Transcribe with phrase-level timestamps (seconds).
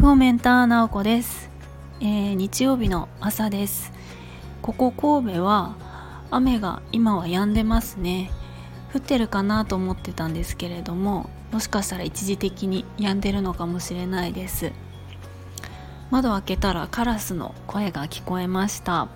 [0.00, 1.50] フォーメンター直子です、
[2.00, 3.92] えー、日曜日の朝です。
[4.62, 5.76] ここ神戸は
[6.30, 8.30] 雨が今は止んでますね。
[8.94, 14.72] 降ってるかなと思ってたんですけれどももしかしたら一時的に止んでるのかもしれないです。
[16.10, 19.08] 窓開けたらカラスの声が聞こえました。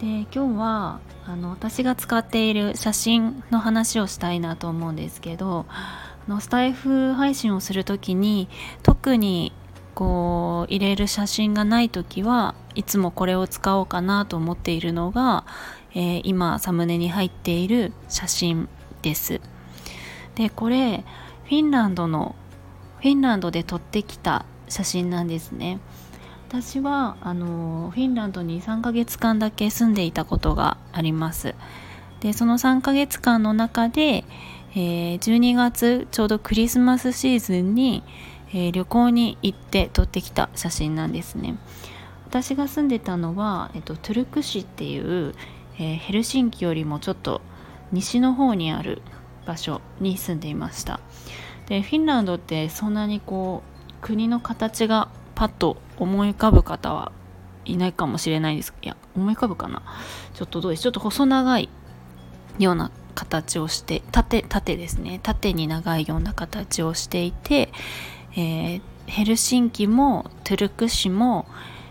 [0.00, 5.66] で今日はあの私が使っている写真の話をしたいなと思うんですけど
[6.28, 8.48] のスタイフ配信をする時に
[8.82, 9.52] 特に
[9.94, 15.44] こう入れる写真がない時はいつもこれを使おうかなと思っているのが、
[15.94, 18.68] えー、今サムネに入っている写真
[19.02, 19.40] です。
[20.36, 21.04] でこれ
[21.44, 22.36] フィンランドの
[22.98, 25.80] フィンランドで撮ってきた写真なんですね。
[26.48, 31.54] 私はあのフィンランドに3ヶ月間だけ住んでいたことがあります。
[32.20, 34.24] でその3ヶ月間の中で、
[34.72, 38.02] えー、12月ちょうどクリスマスシーズンに、
[38.50, 41.56] えー、旅行に行って撮ってきた写真なんですね。
[42.26, 45.34] 私が住んでたのは、えっと、トゥルク市っていう、
[45.78, 47.40] えー、ヘルシンキよりもちょっと
[47.90, 49.00] 西の方にある
[49.46, 51.00] 場所に住んでいました。
[51.66, 57.12] でフィンランドってそんなにこう国の形がパッと思い浮かぶ方は
[57.64, 58.74] いないかもしれないです。
[58.82, 59.82] いや思い浮かぶかな。
[60.34, 60.82] ちょっとどうです？
[60.82, 61.68] ちょっと細長い
[62.58, 67.70] ような形をして縦縦ですね縦に長いような形をしていて、
[68.36, 71.46] えー、ヘルシンキもトゥルク市も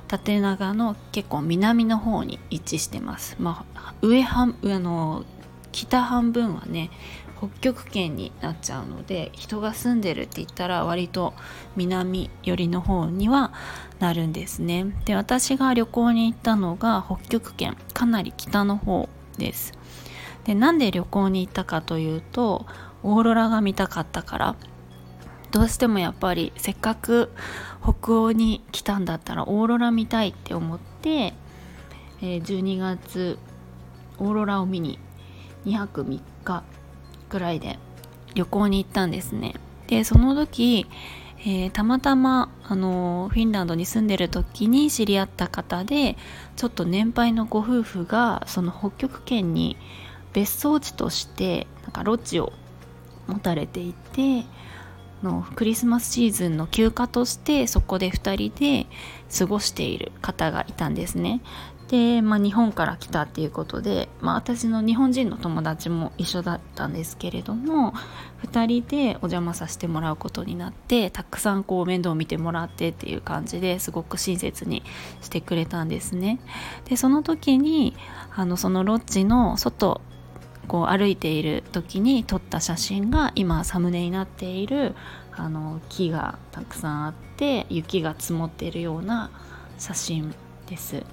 [0.08, 3.36] 縦長の結構南の方に位置してます。
[3.39, 5.25] まあ、上半あの
[5.73, 6.92] 北半分はね
[7.38, 11.33] 北極圏になっちゃうので人が住んでるって言ったら割と
[11.75, 13.52] 南寄りの方には
[14.00, 14.86] なるんですね。
[15.03, 19.77] で私が旅行に行ったのが北極圏かなり北の方です。
[20.48, 22.66] でなんで旅行に行ったかというと
[23.03, 24.56] オーロラが見たかったから。
[25.52, 27.31] どうしてもやっぱりせっかく
[27.81, 31.33] 北欧に来たんだったらオーロラ見たいって思って、
[32.21, 33.39] え、12月
[34.20, 34.99] オーロラを見に
[35.66, 36.64] 2泊3日
[37.30, 37.80] ぐらいで
[38.33, 39.55] 旅行に行ったんですね。
[39.88, 40.86] でその時、
[41.39, 46.17] えー、たまたま、あのフィンランドに住んでる時に知り合った方で
[46.58, 49.77] ちょっと年配のご夫婦がその北極圏に
[50.37, 52.53] 別荘地としてなんかロッジを
[53.25, 54.45] 持たれていて
[55.23, 58.86] のクリスマスシーズンの休暇としてそこで2人で
[59.36, 61.42] 過ごしている方がいたんですね。
[61.87, 67.93] で、まあ、日本から来たっていうことで、まあ、私の日本人の友達も一緒だったんですけれども
[68.43, 74.83] 2人でお邪魔させてもらうことになってたくさんこう面倒を見てもらってっていう感じですごく親切に
[75.21, 76.39] してくれたんですね。
[76.86, 77.95] でその時に
[78.36, 80.02] あのそのロッジの外
[80.67, 84.95] こう歩いている時に撮った写真が今サムネになっている
[85.32, 89.30] あの木がたくさんあって雪が積もっているような
[89.77, 90.33] 写真
[90.67, 91.04] です。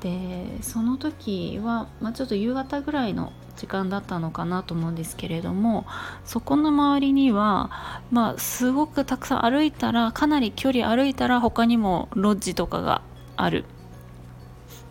[0.00, 5.86] でその時は、まあ、ちょっと夕方ぐらいの時間だったのかなと思うんですけれども
[6.24, 13.02] そこの周りには、まあ、すごくたくさん歩いたらかなり距離歩いたら他にもロッジとかが
[13.36, 13.64] ある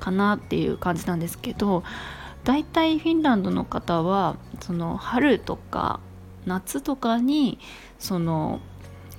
[0.02, 1.84] かなっていう感じなんですけど
[2.48, 6.00] 大体フィンランドの方はその春とか
[6.46, 7.60] 夏とかに
[8.00, 8.62] その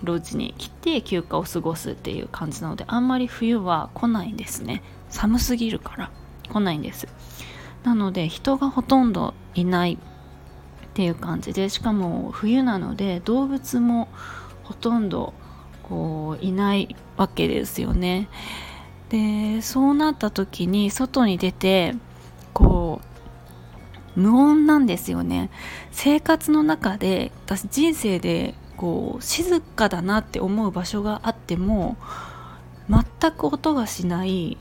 [0.03, 4.83] ロッジに来て休暇を過ごすっていう感じなのであんまり冬は来ないんですね。
[5.11, 6.11] 寒すぎるから
[6.51, 7.07] 来ないんです。
[7.85, 9.99] なので人がほとんどいないっ
[10.95, 14.09] ていう感じでしかも冬なので動物も
[14.65, 15.35] ほとんど
[15.83, 18.31] こういないわけですよね。
[19.11, 21.95] でそうなった時に外に出て
[22.55, 23.08] こう
[24.19, 25.49] 無音なんですよね。
[25.93, 31.97] 生活の中で私人生でこう静かだなって思う場所があっても
[32.89, 34.57] 全く音がしない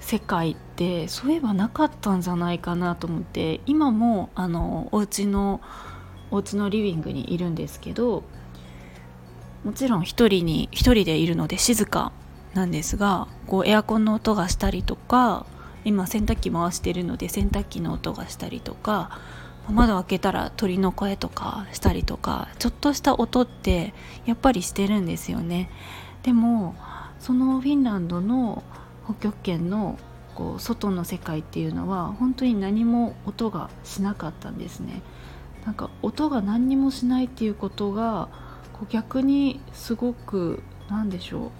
[0.00, 5.60] 世界ってそういえばなかったんじゃないかなと思って今もあのお家の
[6.30, 8.22] お家のリビングにいるんですけど
[9.64, 12.12] もちろん一人に一人でいるので静か
[12.54, 15.44] なんですがこうエアコンの音がしたりとか
[15.86, 19.18] 今洗濯機回してるので洗濯機の音がしたりとか
[19.70, 23.94] 窓開けたら鳥の声とかしたりとかちょっとした音って
[24.24, 25.70] やっぱりしてるんですよね。
[26.24, 26.74] でも
[27.20, 28.64] そのフィンランドの
[29.04, 29.96] 北極圏の
[30.34, 35.02] こう外の世界っていうのは本当に何も音がしなかったんですね。
[35.64, 38.28] なんか音が何にもしないっていうことが
[38.72, 41.50] こう逆にすごく何でしょう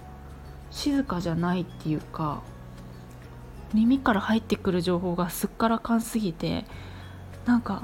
[0.71, 2.41] 静かじゃないっていうか
[3.73, 6.65] 耳から入ってくる情報がすっからかんすぎて
[7.45, 7.83] なんか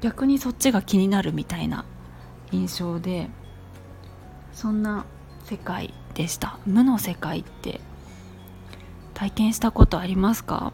[0.00, 1.84] 逆にそっちが気になるみたいな
[2.52, 3.28] 印象で
[4.52, 5.06] そんな
[5.44, 6.58] 世界でした。
[6.66, 7.80] 無の世界って
[9.14, 10.72] 体験したことありますか？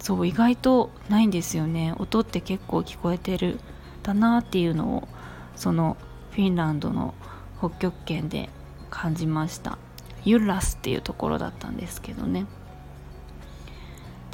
[0.00, 1.94] そう意外とないんですよね。
[1.98, 3.58] 音って結構聞こえてる
[4.02, 5.08] だなっていうのを
[5.56, 5.96] その
[6.30, 7.14] フィンランドの
[7.58, 8.48] 北極圏で
[8.90, 9.78] 感じました。
[10.24, 12.46] ユッラスっていうところだったんですけどね。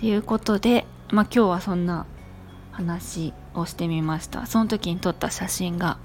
[0.04, 2.04] っていうことで、まあ、今日はそんな
[2.72, 4.44] 話をしてみました。
[4.44, 5.96] その時に撮った写真が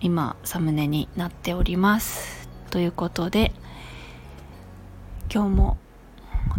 [0.00, 2.48] 今サムネになっております。
[2.70, 3.52] ということで
[5.32, 5.78] 今日も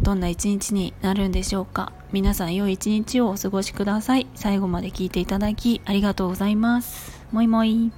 [0.02, 1.92] どんな一日になるんでしょうか。
[2.14, 4.28] 皆さん良い一日をお過ごしください。
[4.34, 7.22] 最後まで聞いていただきありがとうございます。
[7.34, 7.92] もいもい。